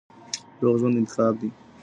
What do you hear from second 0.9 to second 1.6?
انتخاب دی.